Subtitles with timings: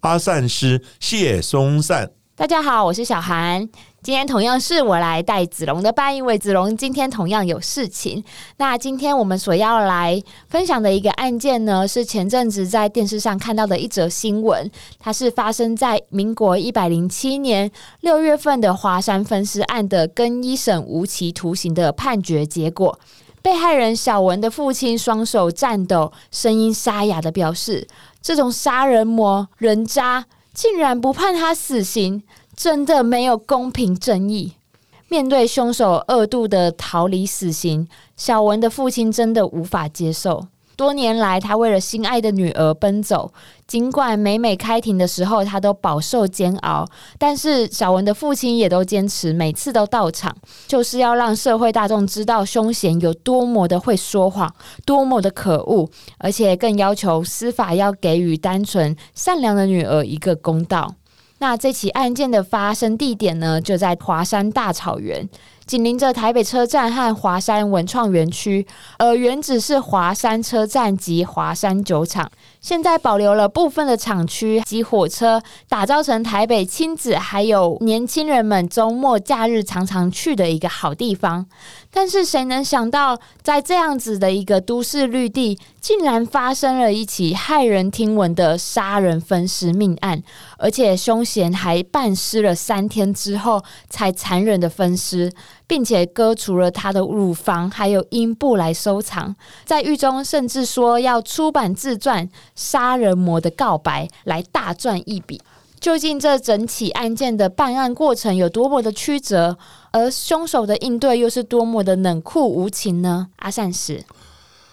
[0.00, 2.10] 阿善师谢松善。
[2.34, 3.68] 大家好，我是小韩。
[4.02, 8.24] 今天同样是我来带子龙的班，因为子龙今天同样有事情。
[8.56, 10.18] 那今天我们所要来
[10.48, 14.70] 分享的一个案件呢，是前阵子在电视上看到的一则新闻。
[14.98, 17.70] 它是发生在民国一百零七年
[18.00, 22.98] 六月份的华山分尸案的更一审无期徒刑的判决结果。
[23.42, 27.88] 被害人小文的父亲双手颤抖，声音沙哑的表示
[28.22, 32.22] ：“这种杀人魔、人渣，竟然不判他死刑！”
[32.54, 34.52] 真的没有公平正义。
[35.08, 40.48] 面对凶手二度的逃离死刑，小文的父亲真的无法接受。
[40.80, 43.30] 多年来，他为了心爱的女儿奔走，
[43.66, 46.86] 尽管每每开庭的时候，他都饱受煎熬，
[47.18, 50.34] 但是小文的父亲也都坚持每次都到场，
[50.66, 54.50] 就是要让社会大众知道凶嫌有多么的会说谎，
[54.86, 60.94] 多么的可恶，而且更要求司法要给予单纯善良的女儿一个公道。
[61.40, 65.28] 那这起案件的发生地点呢，就在华山大草原。
[65.70, 68.66] 紧邻着台北车站和华山文创园区，
[68.98, 72.28] 而原址是华山车站及华山酒厂，
[72.60, 81.46] 现在保留了部分的厂区及火车，打造成台北亲子还有年轻人们周末假日常常去的一个好地方。
[81.92, 90.22] 但是谁能想到，在这样子的一个都市绿地，竟然发生了一起骇人听闻的杀人分尸命案，
[90.58, 95.32] 而且凶嫌还半尸了三天之后才残忍的分尸。
[95.70, 99.36] 并且割除了他的乳房，还有阴部来收藏。
[99.64, 105.40] 在狱中，甚至说要出版自传《杀人魔的告白》来大赚一笔。
[105.78, 109.56] 究竟这整起案件的办案过程有多么的曲折，
[109.92, 113.28] 而凶手的应对又是多么的冷酷无情呢？
[113.36, 114.04] 阿善师，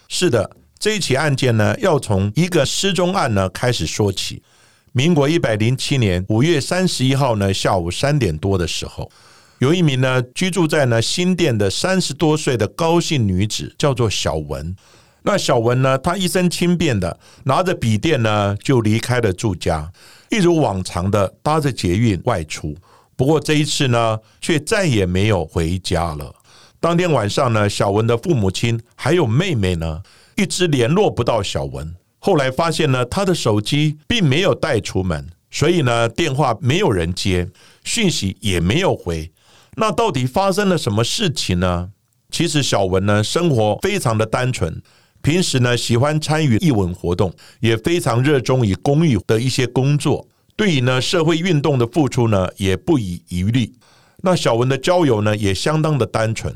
[0.07, 4.43] 是的，这一起案件呢，要从一个失踪案呢开始说起。
[4.91, 9.11] 民国一百零七年五月三十一号呢下午三点多的时候。
[9.59, 14.75] 有一名呢居住在呢新店的三十多岁的高姓女子，叫做小文。
[15.23, 19.91] 那小文呢，她一身轻便的拿着笔电呢，就离开了住家，
[20.29, 22.75] 一如往常的搭着捷运外出。
[23.17, 26.33] 不过这一次呢，却再也没有回家了。
[26.79, 30.01] 当天晚上呢，小文的父母亲还有妹妹呢，
[30.35, 31.95] 一直联络不到小文。
[32.19, 37.49] 后来发现呢，他的手机并没有带出门，所以呢，电话没有人接，
[37.83, 39.31] 讯息也没有回。
[39.77, 41.89] 那到底发生了什么事情呢？
[42.29, 44.81] 其实小文呢，生活非常的单纯，
[45.21, 50.27] 平时呢喜欢参与义文活动，也非常热衷于公益的一些工作。
[50.57, 53.75] 对于呢社会运动的付出呢，也不遗余力。
[54.23, 56.53] 那小文的交友呢，也相当的单纯。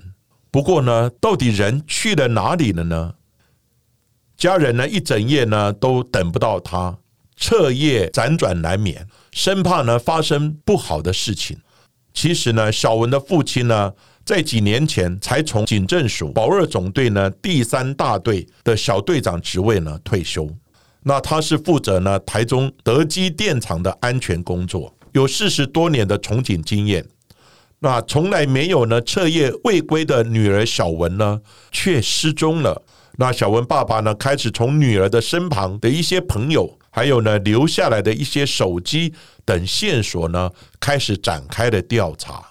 [0.49, 3.13] 不过呢，到底人去了哪里了呢？
[4.35, 6.97] 家人呢一整夜呢都等不到他，
[7.35, 11.59] 彻夜辗转难眠，生怕呢发生不好的事情。
[12.11, 13.93] 其实呢，小文的父亲呢，
[14.25, 20.49] 在几年前才从警政署保二总队呢第三大队的小队长职位呢退休。
[21.03, 27.05] 那他是负责呢台中德基电厂的安全工作，有四十多年的从警经验。
[27.79, 31.41] 那从来没有呢彻夜未归的女儿小文呢，
[31.71, 32.83] 却失踪了。
[33.17, 36.77] 那小文爸爸呢，开始从女儿的身旁的一些朋友。
[36.93, 39.13] 还有呢，留下来的一些手机
[39.45, 42.43] 等线索呢，开始展开了调查。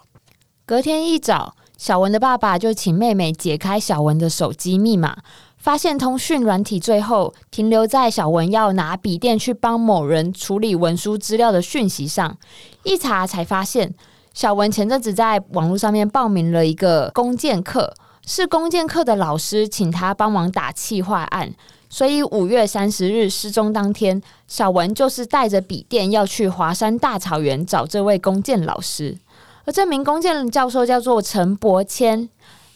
[0.65, 5.19] 隔天一早，小文的爸爸就请妹妹解开小文的手机密码，
[5.61, 12.35] 发现通讯软体最后停留在小文要拿笔电去帮某人处理文书资料的讯息上。
[12.83, 13.95] 一查才发现，
[14.33, 17.93] 小文前阵子在网络上面报名了一个弓箭课，
[18.27, 21.53] 是弓箭课的老师请他帮忙打气化案。
[21.91, 29.19] 所以五月三十日失踪当天，小文就是带着笔电要去华山大草原找这位弓箭老师。
[29.67, 32.31] 而这名弓箭教授叫做陈伯谦，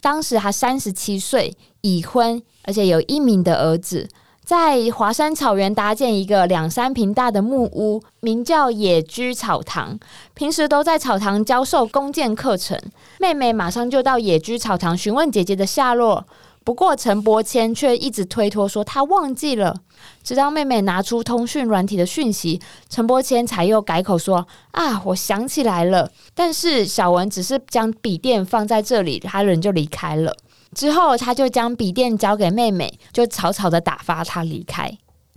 [0.05, 4.07] 当时他三十七岁，已婚，而且有一名的儿子，
[4.45, 9.99] 在华山草原搭建一个两三平大的木屋，名叫野居草堂。
[10.35, 12.79] 平时都在草堂教授弓箭课程。
[13.19, 16.27] 妹妹马上就到野居草堂询问姐姐的下落。
[16.65, 19.77] 不过陈伯谦却一直推脱说他忘记了，
[20.23, 22.59] 直到妹妹拿出通讯软体的讯息，
[22.89, 26.11] 陈伯谦才又改口说啊，我想起来了。
[26.35, 30.35] 但是小文只是将笔电放在这里，他人就离开了。
[30.75, 34.91] 之后他就将笔电交给妹妹，就草草的打发他离开。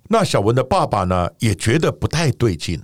[0.07, 2.81] 那小文的爸爸呢，也觉得不太对劲。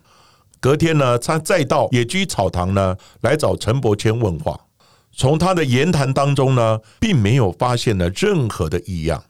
[0.59, 4.59] 隔天呢，他再到野居草堂呢来找陈伯谦问话。
[5.15, 9.23] 从他的言谈当中呢，并没有发现了任何的异样。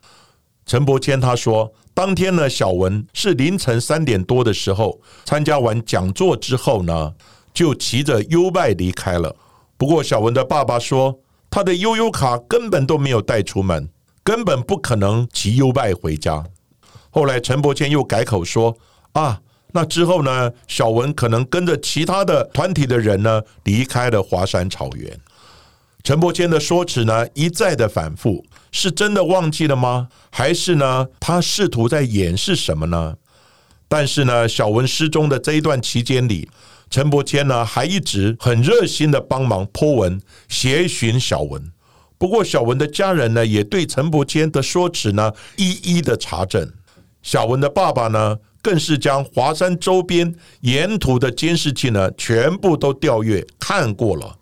[0.66, 7.14] 陈伯谦他说，当天呢，小文是凌晨三点多的时候参加完讲座之后呢，
[7.54, 9.36] 就骑着优拜离开了。
[9.78, 11.20] 不过小文的爸爸说，
[11.50, 13.90] 他的悠悠卡根本都没有带出门，
[14.24, 16.46] 根本不可能骑优拜回家。
[17.10, 18.76] 后来陈伯谦又改口说，
[19.12, 19.42] 啊，
[19.74, 25.20] 那之后呢，小文可能跟着其他的团体的人呢，离开了华山草原。
[26.04, 30.10] 陈伯谦的说辞呢一再的反复，是真的忘记了吗？
[30.30, 33.16] 还是呢他试图在掩饰什么呢？
[33.88, 36.50] 但是呢，小文失踪的这一段期间里，
[36.90, 40.20] 陈伯谦呢还一直很热心的帮忙破文
[40.50, 41.72] 协寻小文。
[42.18, 46.70] 不过小文的家人呢也对陈伯谦的说辞呢一一的查证。
[47.22, 54.40] 小文的爸爸呢更是将华山周边沿途的监视器呢全部都调阅看过了。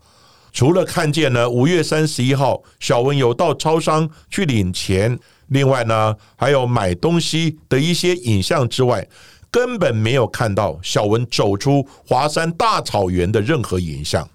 [0.54, 5.18] 除了看见呢，五月三十一号小文有到超商去领钱，
[5.48, 9.08] 另外呢还有买东西的一些影像之外，
[9.50, 14.30] 根本没有看到小文走出华山大草原的任何影像，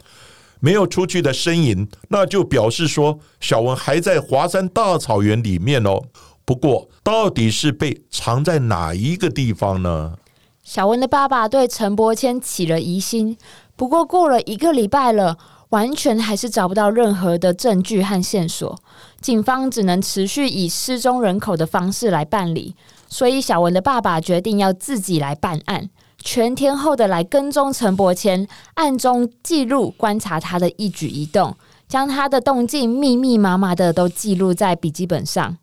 [0.61, 6.03] 没有出去的身影，那就表示说小文还在华山大草原里面哦。
[6.47, 10.15] 不过，到底是被藏在哪一个地方呢？
[10.63, 13.37] 小文的爸爸对陈伯谦起了疑心，
[13.77, 15.37] 不过过了一个礼拜了。
[15.71, 18.79] 完全还是找不到任何的证据和线索，
[19.21, 22.75] 警方只能持续以失踪人口的方式来办理。
[23.09, 31.57] 所以小文的爸爸决定要自己来办案，全天候的来跟踪陈伯谦，暗中记录观察他的一举一动，
[31.89, 35.57] 将他的动静密密麻麻的都记录在笔记本上。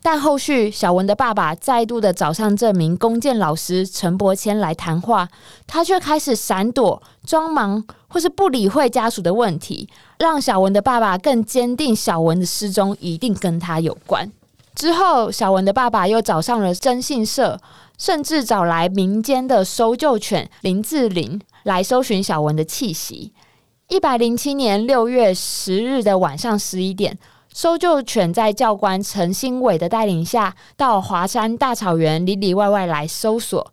[0.00, 5.28] 但后续小文的爸爸再度的找上这名弓箭老师陈伯谦来谈话，
[5.66, 14.30] 他却开始闪躲、装忙或是不理会家属的问题，让小文的爸爸更坚定小文的失踪一定跟他有关。
[14.74, 17.60] 之后，小文的爸爸又找上了征信社，
[17.98, 23.32] 甚至找来民间的搜救犬林志玲来搜寻小文的气息。
[23.88, 27.18] 一百零七年六月十日的晚上十一点。
[27.52, 33.72] 搜救犬在教官陈新伟的带领下，到华山大草原里里外外来搜索。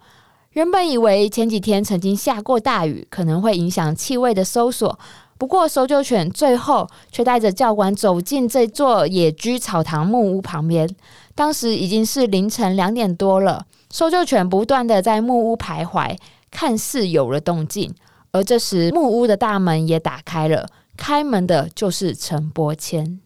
[0.53, 4.97] 原本以为前几天曾经下过大雨，可能会影响气味的搜索。
[5.37, 10.89] 不过，搜救犬最后却带着教官走进这座野居草堂木屋旁边。
[11.35, 16.17] 当时已经是凌晨两点多了，搜救犬不断的在木屋徘徊，
[16.49, 17.93] 看似有了动静。
[18.31, 23.19] 而这时，木屋的大门也打开了，开门的就是陈伯谦。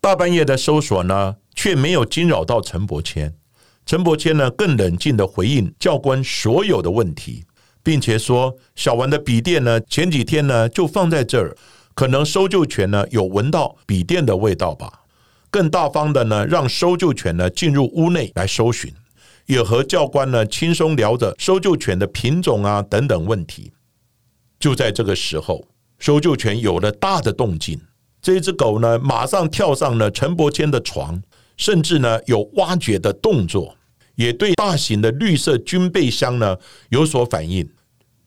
[0.00, 3.34] 大半夜的搜索呢，却没有惊扰到陈伯谦。
[3.84, 7.44] 陈伯谦呢，更冷静的回应教官所有的问题，
[7.82, 11.54] 并且说：“小文的笔电呢，前几天呢就放在这儿，
[11.94, 15.00] 可能搜救犬呢有闻到笔电的味道吧。”
[15.50, 18.90] 更大方的呢，让搜救犬呢进入屋内来搜寻，
[19.44, 23.70] 也和教官呢轻松聊着搜救犬的品种啊等等问题。
[24.58, 25.66] 就在这个时候，
[25.98, 27.78] 搜救犬有了大的动静。
[28.22, 31.22] 这只狗呢，马上跳上了陈伯谦的床，
[31.56, 33.76] 甚至呢有挖掘的动作，
[34.14, 36.56] 也对大型的绿色军备箱呢
[36.90, 37.68] 有所反应。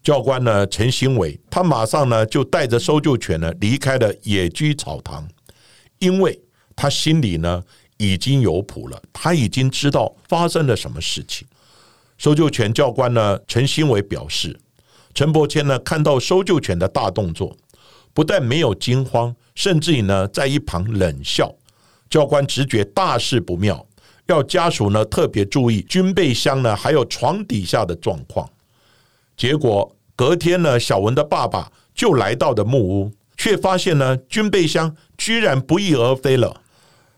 [0.02, 5.28] 教官呢陈新伟，他马上呢就带着搜救犬呢离开了野居草堂，
[6.00, 6.42] 因为
[6.76, 7.64] 他心里呢
[7.98, 11.48] 已经有谱了，他已经知道发生了什么事情。
[12.18, 14.60] 搜救犬教官呢陈新伟表示，
[15.14, 17.56] 陈伯谦呢看到搜救犬的大动作。
[18.16, 21.54] 不但没有惊慌，甚至于呢，在一旁冷笑。
[22.10, 23.86] 教官直觉大事不妙，
[24.28, 28.48] 要家属呢特别注意军备箱呢，还有床底下的状况。
[29.36, 36.62] 结果隔天呢，小文的爸爸就来到的木屋，却发现呢，军备箱居然不翼而飞了。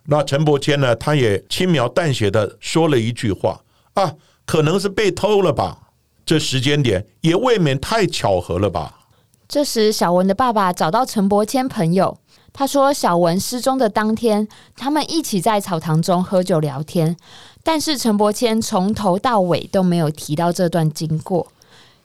[0.06, 3.62] 那陈伯谦呢，他也轻描淡写的说了一句话
[3.96, 4.14] ：“啊，
[4.46, 5.90] 可能是被偷了吧？
[6.26, 9.00] 这时间点也未免太巧合了吧？”
[9.48, 12.18] 这时，小文的爸爸找到陈伯谦朋友，
[12.58, 14.48] 他说：“小文失踪的当天，
[14.78, 17.18] 他们一起在草堂中喝酒聊天，
[17.62, 21.48] 但是陈伯谦从头到尾都没有提到这段经过。”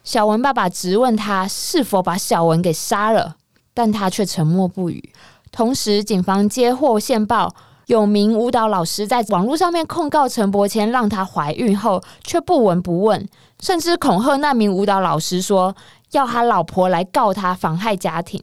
[0.02, 3.36] 小文爸爸直问他是否把小文给杀了，
[3.72, 5.12] 但他却沉默不语。
[5.52, 7.54] 同时，警方接获线报，
[7.86, 13.28] 有名舞蹈老师在网络上面控告陈柏谦让她怀孕后却不闻不问，
[13.60, 15.76] 甚至恐吓那名舞蹈老师说
[16.10, 18.42] 要他老婆来告他妨害家庭。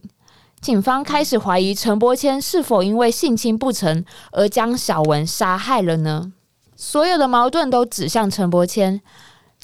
[0.60, 6.32] 警方开始怀疑陈伯谦是否因为性侵不成而将小文杀害了呢？
[6.76, 9.00] 所有的矛盾都指向陈伯谦，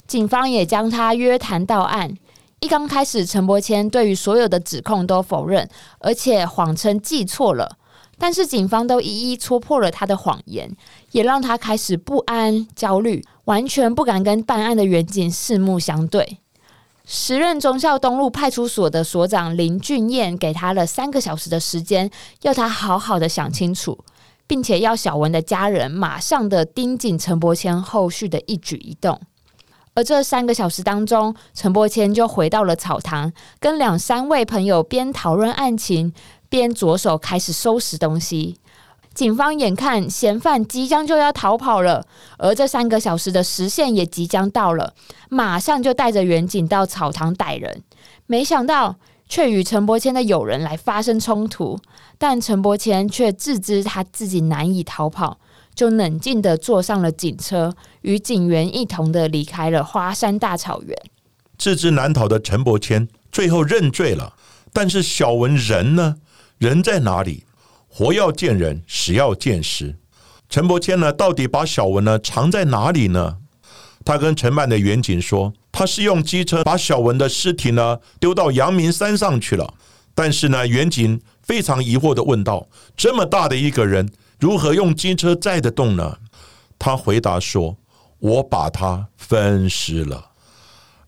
[0.07, 2.15] 警方也将他约谈到案。
[2.61, 7.77] 一刚开始，陈伯谦对于所有的指控都否认，而且谎称记错了。
[8.17, 10.75] 但是警方都一一戳破了他的谎言，
[11.11, 16.39] 也让他开始不安、焦虑，完全不敢跟办案的远景四目相对。
[17.05, 22.09] 时任忠孝东路派出所的所长林俊彦给他了三个小时的时间，
[22.41, 23.97] 要他好好的想清楚，
[24.47, 29.21] 并且要小文的家人马上的盯紧陈柏谦后续的一举一动。
[29.93, 36.11] 而这三个小时当中，陈柏谦就回到了草堂，跟两三位朋友边讨论案情，
[36.49, 38.57] 边着手开始收拾东西。
[39.15, 42.05] 警方眼看嫌犯即将就要逃跑了，
[42.37, 44.93] 而这三个小时的时限也即将到了，
[45.29, 47.81] 马上就带着远警到草堂逮人。
[48.27, 48.97] 没想到
[49.29, 51.79] 却与陈伯谦的友人来发生冲突，
[52.17, 55.39] 但陈伯谦却自知他自己难以逃跑，
[55.73, 60.93] 就冷静的坐上了警车，与警员一同的离开了花山大草原。
[61.57, 64.33] 自知难逃的陈伯谦最后认罪了，
[64.73, 66.17] 但是小文人呢？
[66.57, 67.44] 人在哪里？
[67.97, 69.95] 活要见人，死要见尸。
[70.49, 73.37] 陈伯谦呢，到底把小文呢藏在哪里呢？
[74.03, 79.73] 他跟承办的远景说，他是用机车把小文的尸体呢丢到阳明山上去了。
[80.13, 84.11] 但是呢，远景非常疑惑的问道：“这么大的一个人，
[84.41, 86.17] 如何用机车载得动呢？”
[86.77, 87.77] 他回答说
[88.19, 90.31] ：“我把他分尸了。”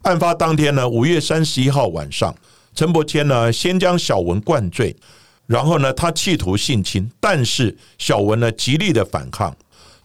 [0.03, 2.33] 案发当天呢，五月三十一号晚上，
[2.73, 4.95] 陈伯谦呢先将小文灌醉。
[5.47, 9.55] 然后呢，他企图性侵，但是小文呢极力的反抗。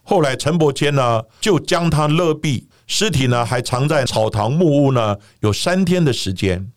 [0.04, 6.70] 后来陈伯谦呢就将他勒毙，尸体呢还藏在草堂木屋呢，有三天的时间，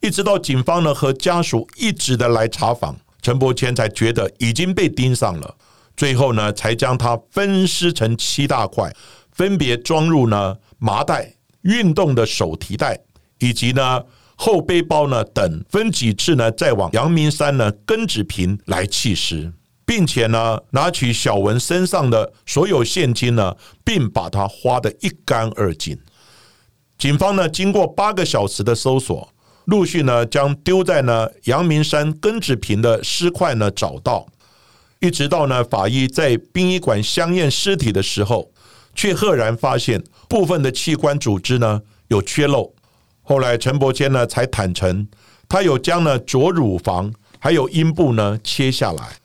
[0.00, 5.56] 一直到警方呢和家属一直的来查访，陈伯谦才觉得已经被盯上了。
[5.96, 8.94] 最后呢，才将他分尸成七大块，
[9.32, 13.00] 分别装入呢麻袋、运动的手提袋
[13.40, 14.02] 以及呢。
[14.36, 15.22] 后背包呢？
[15.24, 16.50] 等分几次呢？
[16.50, 19.52] 再往阳明山呢根子坪来弃尸，
[19.84, 25.98] 并且呢拿取小文身上的所有现金呢，并把它花得一干二净。
[26.98, 29.32] 警方呢经过八个小时的搜索，
[29.66, 34.26] 陆续呢将丢在呢阳明山根子坪的尸块呢找到，
[35.00, 38.50] 一直到呢法医在殡仪馆相验尸体的时候，
[38.94, 42.74] 却赫然发现部分的器官组织呢有缺漏。
[43.22, 45.06] 后来陈伯谦呢才坦诚，
[45.48, 49.16] 他有将呢左乳房还有阴部呢切下来，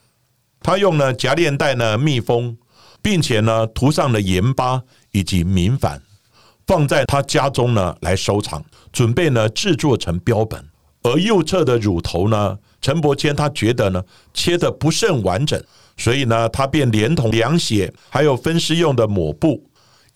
[0.60, 2.56] 他用呢夹链带呢密封，
[3.02, 5.98] 并且呢涂上了盐巴以及明矾，
[6.66, 10.64] 放在他家中呢来收藏，准备呢制作成标本。
[11.02, 14.02] 而右侧的乳头呢，陈伯谦他觉得呢
[14.34, 15.62] 切的不甚完整，
[15.96, 19.67] 所以呢他便连同凉血还有分尸用的抹布。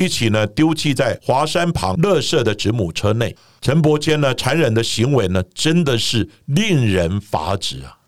[0.02, 3.36] 一起呢丢弃在华山旁乐色的子母车内。
[3.60, 7.98] 陈伯谦呢残忍的行为呢，真的是令人发指啊！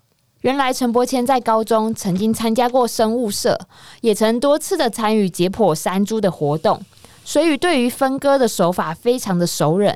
[0.41, 3.57] 原来陈伯谦在高中曾经参加过生物社，
[4.01, 6.79] 也曾多次的参与解剖山猪的活动，
[7.23, 9.95] 所以对于分割的手法非常的熟稔。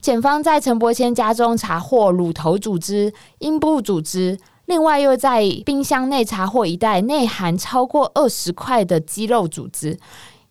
[0.00, 9.98] 检方在陈伯谦家中查获乳头组织、阴部组织，另外又在冰箱内查获一袋内含超过二十块的肌肉组织。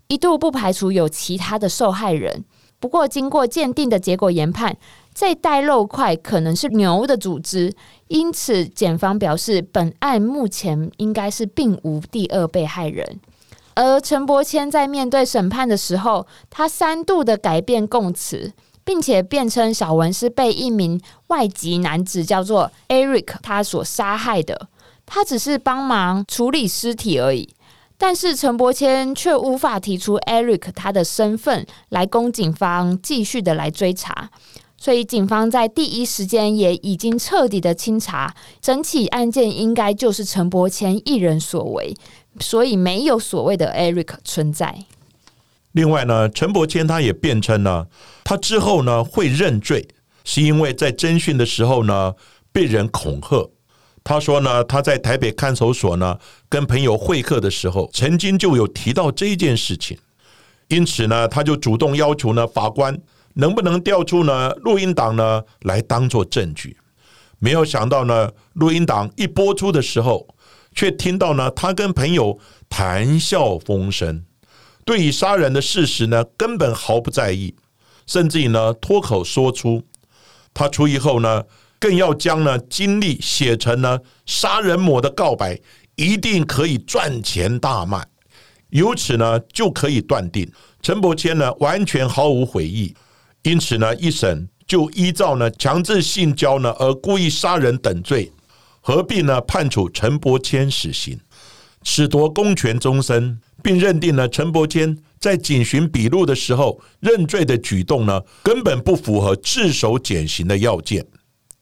[0.07, 2.45] 一度不排除有其他的受害人，
[2.79, 4.77] 不过经过鉴定的结果研判，
[5.13, 7.73] 这袋肉块可能是牛的组织，
[8.07, 13.19] 因此检方表示，本案目前应该是并无第二被害人。
[13.75, 24.69] 而陈伯谦在面对审判的时候，他三度的改变供词，并且辩称小文是被一名外籍男子叫做 Eric 他所杀害的，
[25.05, 27.49] 他只是帮忙处理尸体而已。
[27.99, 34.29] 但是陈伯谦却无法提出 Eric 他的身份来供警方继续的来追查，
[34.77, 41.95] 所以警方在第一时间也已经彻底的清查整起案件，应该就是陈伯谦一人所为，
[42.39, 44.85] 所以没有所谓的 Eric 存在。
[45.71, 47.87] 另外呢，陈伯谦他也辩称呢，
[48.23, 49.87] 他之后呢会认罪，
[50.23, 52.13] 是因为在侦讯的时候呢
[52.51, 53.49] 被人恐吓。
[54.07, 59.97] 他说呢，他在台北看守所呢，跟朋友会客的时候，曾经就有提到这件事情，
[60.69, 62.97] 因此呢，他就主动要求呢，法官
[63.33, 66.77] 能不能调出呢录音档呢，来当做证据。
[67.39, 70.25] 没有想到呢，录音档一播出的时候，
[70.73, 74.23] 却听到呢他跟朋友谈笑风生，
[74.85, 77.53] 对于杀人的事实呢根本毫不在意，
[78.05, 79.83] 甚至于呢脱口说出，
[80.53, 81.43] 他出狱后呢
[81.79, 85.59] 更要将呢经历写成呢杀人魔的告白，
[85.95, 88.05] 一定可以赚钱大卖。
[88.69, 92.93] 由此呢就可以断定陈伯谦呢完全毫无悔意，
[93.43, 98.31] 因此呢一审就依照呢强制性交呢而故意杀人等罪。
[98.81, 101.19] 合并呢判处陈伯谦死刑，
[101.83, 111.05] 褫夺公权终身，并认定了陈伯谦在警询笔录的时候认罪的举动呢，根本不符合自首减刑的要件。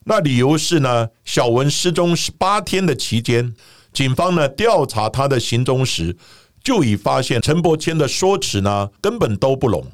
[0.07, 3.55] 那理由是呢，小文失踪十八天的期间，
[3.91, 6.15] 警方呢调查他的行踪时，
[6.63, 9.87] 就已发现陈伯谦的说辞呢根本都不拢，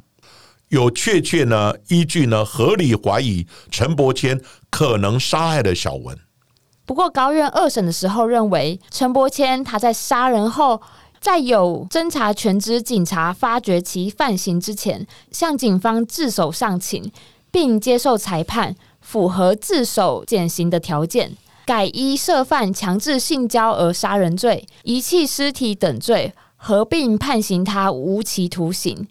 [0.68, 6.18] 有确切呢依据呢合理怀疑陈伯谦可能杀害了小文。
[6.86, 10.82] 不过，高院二审的时候认为，陈伯谦他在杀人后，
[11.22, 17.10] 在有侦查权之警察发觉其犯行之前，向警方自首上请，
[17.50, 29.08] 并接受裁判，符合自首减刑的条件，改依涉犯强制性交而杀人罪、遗弃尸体等罪合并判刑他无期徒刑。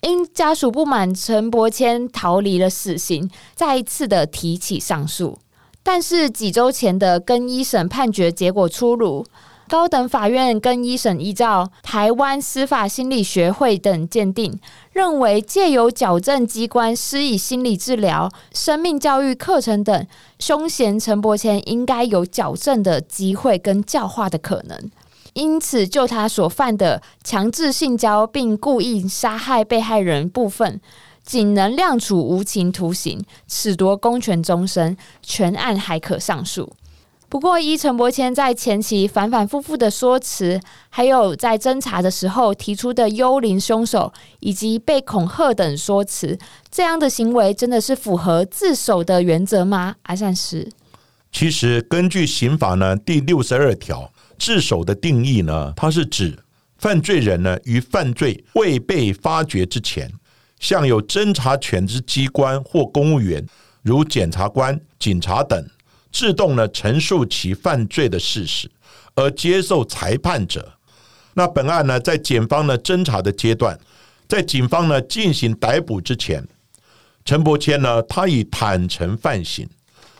[0.00, 5.38] 因家属不满陈伯谦逃离了死刑，再一次的提起上诉。
[5.84, 9.24] 但是几周前的更一审判决结果出炉，
[9.72, 14.60] 高等法院跟一审依照台湾司法心理学会等鉴定，
[14.92, 20.06] 认为借由矫正机关施以心理治疗、生命教育课程等，
[20.38, 24.90] 凶嫌陈伯谦应该有矫正的机会跟教化的可能，
[25.32, 30.78] 因此就他所犯的强制性交并故意杀害被害人部分。
[31.24, 36.70] 仅能量处无情徒刑，褫夺公权终身，全案还可上诉。
[37.32, 40.60] 不过，依陈伯谦在前期反反复复的说辞，
[40.90, 46.38] 还有在侦查的时候提出的幽灵凶手以及被恐吓等说辞，
[46.70, 49.94] 这样的行为真的是符合自首的原则吗？
[50.02, 50.70] 阿善师，
[51.32, 56.38] 其实根据刑法呢第六十二条，自首的定义呢，它是指
[56.76, 60.12] 犯罪人呢于犯罪未被发觉之前。
[60.60, 63.42] 向有侦查权之机关或公务员，
[63.80, 65.66] 如检察官、警察等，
[66.12, 68.70] 自动呢陈述其犯罪的事实，
[69.14, 70.74] 而接受裁判者。
[71.34, 73.78] 那本案呢，在检方呢侦查的阶段，
[74.28, 76.46] 在警方呢进行逮捕之前，
[77.24, 79.68] 陈伯谦呢他已坦诚犯行，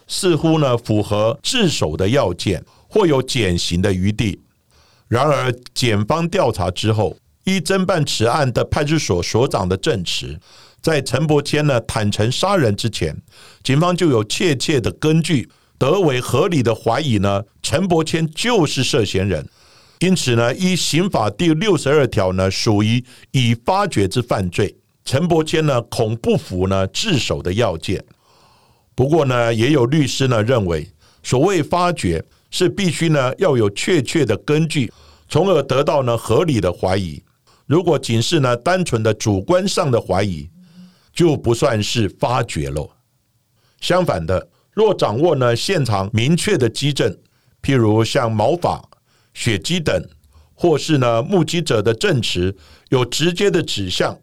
[0.08, 4.40] 似乎呢符合自首的要件，或有减刑的余地。
[5.08, 7.16] 然而，检方调查之后。
[7.44, 10.38] 依侦办此案的派出所所长的证词，
[10.80, 13.20] 在陈伯谦呢坦诚杀人之前，
[13.64, 19.48] 警方就有确切的根据，得为合理的怀疑呢，陈伯谦就是涉嫌人。
[19.98, 24.76] 因此呢，依刑法第六十二条呢，属于已发觉之犯罪。
[25.04, 28.04] 陈伯谦呢，恐不服呢自首的要件。
[28.94, 30.88] 不过呢，也有律师呢认为，
[31.22, 34.92] 所谓发觉是必须呢要有确切的根据，
[35.28, 37.22] 从而得到呢合理的怀疑。
[37.66, 40.48] 如果仅是呢单纯的主观上的怀疑，
[41.14, 42.88] 就不算是发觉了。
[43.80, 47.16] 相反的，若掌握呢现场明确的基证，
[47.62, 48.82] 譬如像毛发、
[49.34, 50.02] 血迹等，
[50.54, 52.56] 或是呢目击者的证词
[52.88, 54.18] 有直接的指向，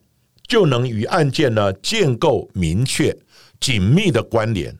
[0.47, 3.15] 就能与案件呢建构明确、
[3.59, 4.77] 紧密的关联，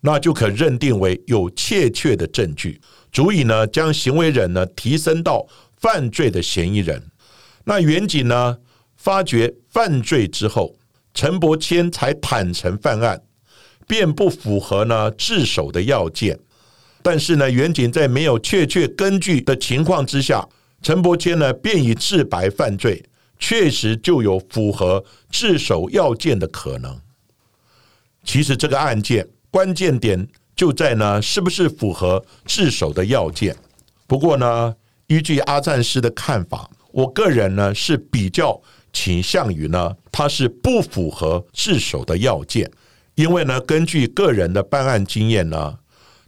[0.00, 5.46] 那就可认定为有确切的证据，足以呢将行为人呢提升到
[5.78, 7.02] 犯罪的嫌疑人。
[7.64, 8.58] 那远景呢？
[8.94, 10.76] 发觉犯罪之后，
[11.12, 13.20] 陈伯谦才坦诚犯案，
[13.86, 16.38] 便不符合呢自首的要件。
[17.02, 20.48] 但是呢，远景在没有确切根据的情况之下，
[20.82, 23.04] 陈伯谦呢便以自白犯罪，
[23.38, 26.96] 确实就有符合自首要件的可能。
[28.24, 33.56] 其实这个案件关键点就在呢，是不是符合自首的要件？
[34.06, 34.74] 不过呢，
[35.08, 36.70] 依据阿赞师的看法。
[36.92, 38.60] 我个人呢是比较
[38.92, 42.70] 倾向于呢，他是不符合自首的要件，
[43.22, 45.78] 因为呢，根据个人的办案经验呢，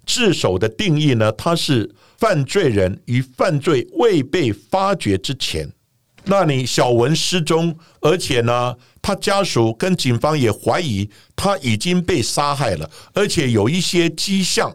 [0.06, 5.68] 自首的定义呢，它是犯罪人于犯罪未被发觉之前，
[6.26, 14.72] 那你小文失踪，而且呢，他家属跟警方也怀疑他已经被杀害了，而且有一些迹象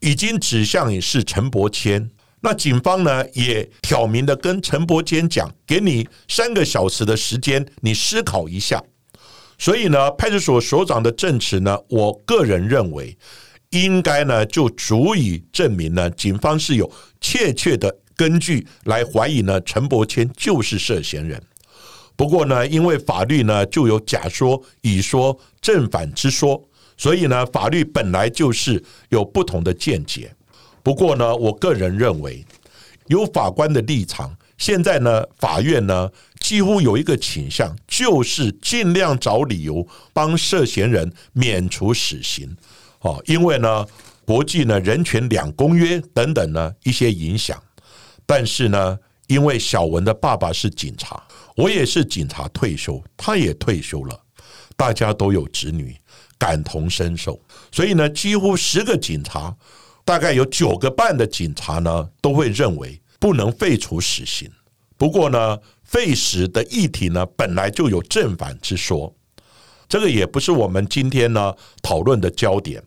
[0.00, 2.10] 已经指向你是陈伯谦。
[2.40, 8.82] 那警方呢也挑明的跟陈伯坚讲，给你三个小时的时间，你思考一下。
[9.60, 13.14] 所以呢，派出所所长的证词呢，我个人认为
[13.68, 21.38] 应该呢就足以证明呢，警方是有确切的根据来怀疑呢陈伯谦就是涉嫌人。
[22.16, 30.34] 不过呢，因为法律呢就有甲说、乙说、正反之说，所以呢法律本来就是有不同的见解。
[30.82, 32.42] 不过呢，我个人认为，
[33.08, 42.56] 有法官的立场，现在呢法院呢几乎有一个倾向，就是尽量找理由帮涉嫌人免除死刑。
[43.00, 43.86] 哦，因为呢
[44.24, 47.62] 国际呢人权两公约等等呢一些影响。
[48.24, 51.22] 但是呢，因为小文的爸爸是警察。
[51.56, 54.18] 我也是警察退休，他也退休了，
[54.76, 55.94] 大家都有子女，
[56.38, 57.38] 感同身受。
[57.70, 59.54] 所以呢，几乎十个警察，
[60.06, 64.50] 大概有九个半的警察呢，都会认为不能废除死刑。
[64.96, 65.58] 不过呢，
[65.90, 69.12] 废时的议题呢，本来就有正反之说，
[69.88, 72.82] 这个也不是我们今天呢讨论的焦点。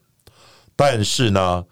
[0.76, 1.66] 但是呢，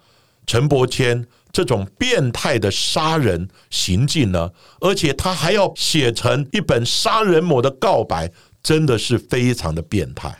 [0.46, 1.26] 陈伯谦。
[1.54, 10.34] 这种变态的杀人行径呢，而且他还要写成一本杀人魔的告白，真的是非常的变态。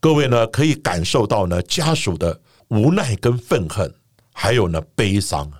[0.00, 3.92] 各位呢，可以感受到呢家属的无奈跟愤恨，
[4.32, 5.52] 还有呢悲伤。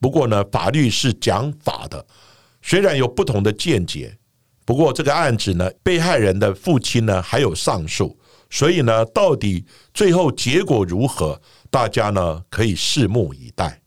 [0.00, 2.06] 不过呢，法律是讲法的，
[2.68, 4.18] 虽然有不同的见解，
[4.64, 8.18] 不过这个案子呢，被害人的父亲呢还有上诉，
[8.50, 11.40] 所以呢，到底最后结果如何？
[11.70, 13.80] 大家呢可以拭目以待，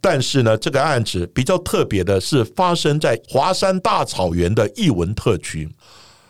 [0.00, 5.70] 但是呢，这个案子比较特别的是发生在华山大草原的艺文特区，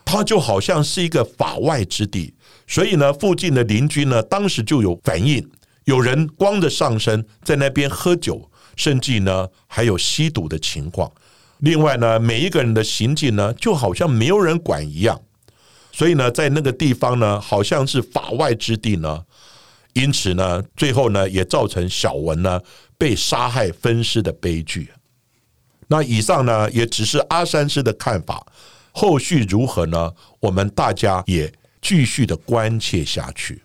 [0.04, 2.34] 它就好像是一个法外之地，
[2.66, 5.50] 所以呢，附近的邻居呢当时就有反应，
[5.84, 11.10] 有人光着上身在那边喝酒，甚至呢还有吸毒的情况。
[11.62, 15.22] 另外呢，每一个人的行径呢就好像没有人管一样，
[15.92, 19.24] 所以呢，在那个地方呢，好像是法外之地呢。
[19.92, 22.60] 因此呢，最后呢，也造成小文呢
[22.98, 24.90] 被杀害分尸的悲剧。
[25.86, 28.44] 那以上呢，也只是阿三师的看法，
[28.90, 30.12] 后续如何呢？
[30.40, 33.62] 我们大家也继续的关切下去。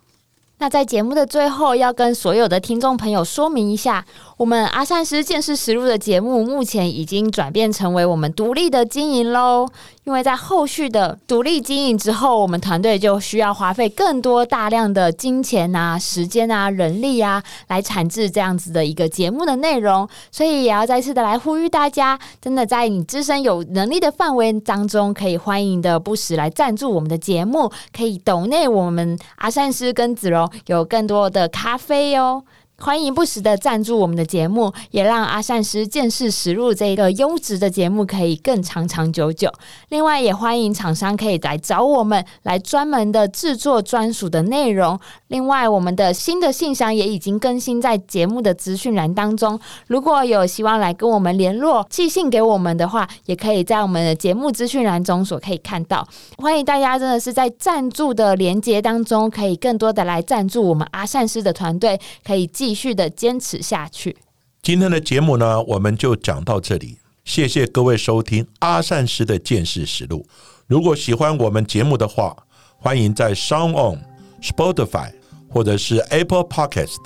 [0.59, 4.03] 那在节目的最后，要跟所有的听众朋友说明一下，
[4.37, 9.67] 我们阿善师见识实录的节目，目前已经转变成为我们独立的经营喽。
[10.07, 20.07] 因为在后续的独立经营之后，我们团队就需要花费更多大量的金钱啊、时间啊、人力啊，来产制这样子的一个节目的内容。
[20.31, 32.41] 所以也要再次的来呼吁大家，真的在你自身有能力的范围当中，可以欢迎的不时来赞助我们的节目，可以抖内我们阿善师跟子荣有更多的咖啡哦。
[32.79, 39.51] 欢迎不时的赞助我们的节目，也让阿善师见识实录这个优质的节目可以更长长久久。
[39.89, 44.97] 另外，也欢迎厂商可以来找我们，来专门的制作专属的内容。
[45.29, 49.59] 另外，我们的新的信箱也已经更新在节目的资讯栏当中。
[49.87, 56.07] 如果有希望来跟我们联络、寄信给我们的话，也可以在我们的节目资讯栏中所可以看到。
[56.37, 62.66] 欢迎大家真的是在赞助的连接当中，可以更多的来赞助我们阿善师的团队，可以寄。
[62.67, 64.17] 继续的坚持下去。
[64.61, 66.97] 今天的节目呢，我们就讲到这里。
[67.23, 70.27] 谢谢各位收听阿善师的见识实录。
[70.67, 72.35] 如果喜欢我们节目的话，
[72.77, 74.01] 欢迎在 Sound On、
[74.41, 75.13] Spotify
[75.49, 76.97] 或者是 Apple Podcast、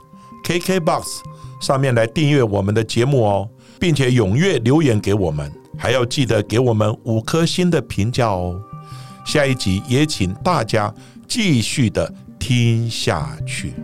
[0.47, 1.04] KKBox
[1.62, 3.47] 上面来订阅我们的节目哦，
[3.80, 8.60] 并且踊跃留言给我们，还要记得给我们五颗星的评价哦。
[9.28, 10.91] 下一集也请大家
[11.28, 13.76] 继续的听下去。